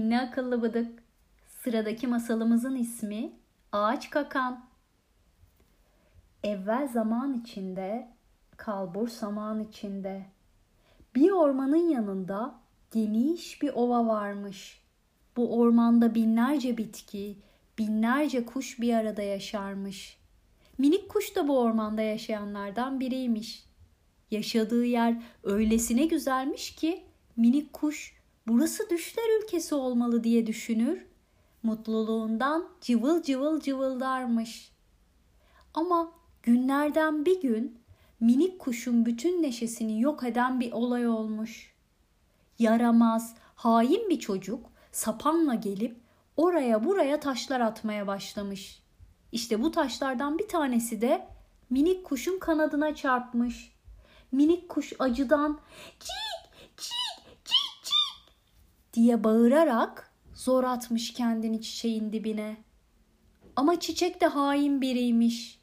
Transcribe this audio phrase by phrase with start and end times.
[0.00, 1.02] akıllı bıdık.
[1.46, 3.32] Sıradaki masalımızın ismi
[3.72, 4.64] Ağaç Kakan.
[6.42, 8.08] Evvel zaman içinde,
[8.56, 10.26] kalbur saman içinde.
[11.14, 12.54] Bir ormanın yanında
[12.92, 14.82] geniş bir ova varmış.
[15.36, 17.38] Bu ormanda binlerce bitki,
[17.78, 20.18] binlerce kuş bir arada yaşarmış.
[20.78, 23.66] Minik kuş da bu ormanda yaşayanlardan biriymiş.
[24.30, 27.04] Yaşadığı yer öylesine güzelmiş ki
[27.36, 31.06] minik kuş burası düşler ülkesi olmalı diye düşünür.
[31.62, 34.72] Mutluluğundan cıvıl cıvıl cıvıldarmış.
[35.74, 37.78] Ama günlerden bir gün
[38.20, 41.72] minik kuşun bütün neşesini yok eden bir olay olmuş.
[42.58, 45.96] Yaramaz, hain bir çocuk sapanla gelip
[46.36, 48.82] oraya buraya taşlar atmaya başlamış.
[49.32, 51.28] İşte bu taşlardan bir tanesi de
[51.70, 53.72] minik kuşun kanadına çarpmış.
[54.32, 55.60] Minik kuş acıdan
[56.00, 56.31] cik
[58.94, 62.56] diye bağırarak zor atmış kendini çiçeğin dibine.
[63.56, 65.62] Ama çiçek de hain biriymiş.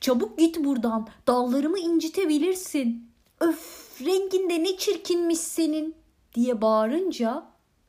[0.00, 3.10] Çabuk git buradan dallarımı incitebilirsin.
[3.40, 5.94] Öf renginde ne çirkinmiş senin
[6.34, 7.46] diye bağırınca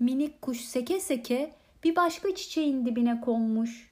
[0.00, 3.90] minik kuş seke seke bir başka çiçeğin dibine konmuş.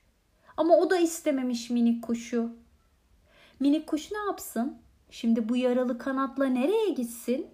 [0.57, 2.51] Ama o da istememiş minik kuşu.
[3.61, 4.79] Minik kuş ne yapsın?
[5.11, 7.47] Şimdi bu yaralı kanatla nereye gitsin?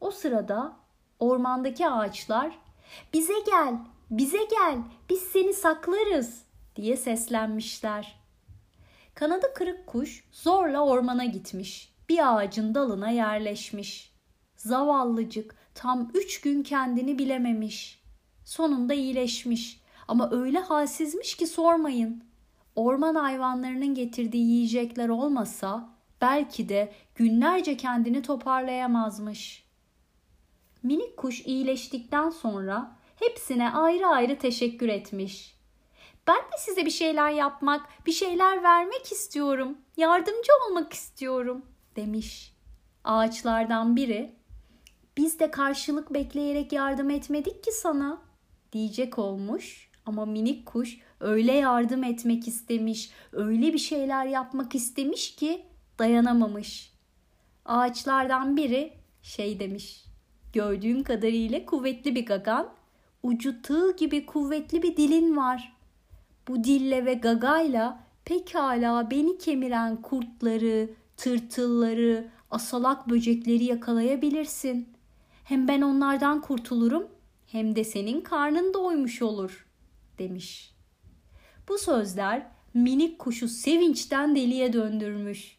[0.00, 0.76] O sırada
[1.18, 2.58] ormandaki ağaçlar
[3.12, 3.74] bize gel,
[4.10, 4.78] bize gel,
[5.10, 6.42] biz seni saklarız
[6.76, 8.20] diye seslenmişler.
[9.14, 11.92] Kanadı kırık kuş zorla ormana gitmiş.
[12.08, 14.12] Bir ağacın dalına yerleşmiş.
[14.56, 18.02] Zavallıcık tam üç gün kendini bilememiş.
[18.44, 22.24] Sonunda iyileşmiş ama öyle halsizmiş ki sormayın.
[22.76, 25.88] Orman hayvanlarının getirdiği yiyecekler olmasa
[26.20, 29.65] belki de günlerce kendini toparlayamazmış.
[30.86, 35.56] Minik kuş iyileştikten sonra hepsine ayrı ayrı teşekkür etmiş.
[36.26, 39.78] Ben de size bir şeyler yapmak, bir şeyler vermek istiyorum.
[39.96, 41.62] Yardımcı olmak istiyorum
[41.96, 42.54] demiş.
[43.04, 44.34] Ağaçlardan biri
[45.16, 48.22] biz de karşılık bekleyerek yardım etmedik ki sana
[48.72, 55.64] diyecek olmuş ama minik kuş öyle yardım etmek istemiş, öyle bir şeyler yapmak istemiş ki
[55.98, 56.92] dayanamamış.
[57.64, 58.92] Ağaçlardan biri
[59.22, 60.06] şey demiş.
[60.56, 62.72] Gördüğüm kadarıyla kuvvetli bir gagan,
[63.22, 65.76] ucu tığ gibi kuvvetli bir dilin var.
[66.48, 74.88] Bu dille ve gagayla pekala beni kemiren kurtları, tırtılları, asalak böcekleri yakalayabilirsin.
[75.44, 77.08] Hem ben onlardan kurtulurum
[77.46, 79.66] hem de senin karnın doymuş olur
[80.18, 80.74] demiş.
[81.68, 85.58] Bu sözler minik kuşu sevinçten deliye döndürmüş.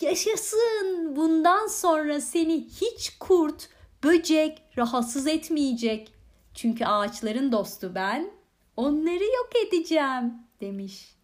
[0.00, 3.68] Yaşasın bundan sonra seni hiç kurt,
[4.02, 6.14] böcek rahatsız etmeyecek.
[6.54, 8.30] Çünkü ağaçların dostu ben,
[8.76, 11.16] onları yok edeceğim demiş.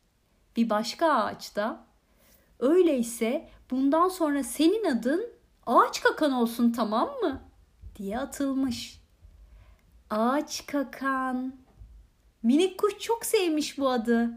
[0.56, 1.86] Bir başka ağaçta
[2.58, 5.30] öyleyse bundan sonra senin adın
[5.66, 7.42] ağaç kakan olsun tamam mı?
[7.96, 9.00] diye atılmış.
[10.10, 11.54] Ağaç kakan.
[12.42, 14.30] Minik kuş çok sevmiş bu adı.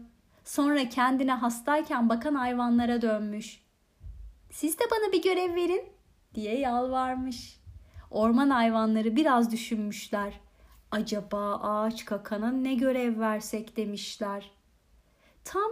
[0.44, 3.62] Sonra kendine hastayken bakan hayvanlara dönmüş.
[4.50, 5.84] Siz de bana bir görev verin
[6.34, 7.61] diye yalvarmış.
[8.12, 10.40] Orman hayvanları biraz düşünmüşler.
[10.90, 14.50] Acaba ağaç kakana ne görev versek demişler.
[15.44, 15.70] Tam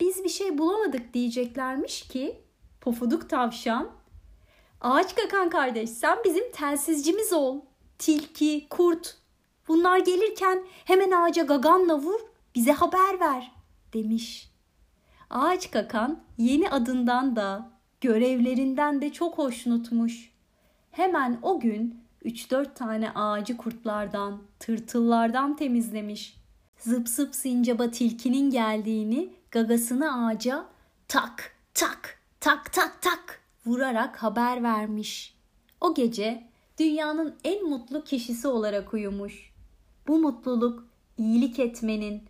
[0.00, 2.42] biz bir şey bulamadık diyeceklermiş ki
[2.80, 3.90] pofuduk tavşan
[4.80, 7.60] Ağaç kakan kardeş sen bizim telsizcimiz ol.
[7.98, 9.16] Tilki, kurt
[9.68, 12.20] bunlar gelirken hemen ağaca gaganla vur
[12.54, 13.52] bize haber ver
[13.92, 14.50] demiş.
[15.30, 20.37] Ağaç kakan yeni adından da görevlerinden de çok hoşnutmuş.
[20.90, 26.36] Hemen o gün 3-4 tane ağacı kurtlardan, tırtıllardan temizlemiş.
[26.78, 30.64] Zıp zıp sincaba tilkinin geldiğini gagasını ağaca
[31.08, 35.34] tak tak tak tak tak vurarak haber vermiş.
[35.80, 36.44] O gece
[36.78, 39.52] dünyanın en mutlu kişisi olarak uyumuş.
[40.08, 42.22] Bu mutluluk iyilik etmenin,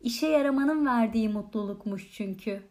[0.00, 2.62] işe yaramanın verdiği mutlulukmuş çünkü.